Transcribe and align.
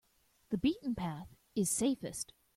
The 0.49 0.57
beaten 0.57 0.95
path 0.95 1.27
is 1.53 1.69
safest. 1.69 2.33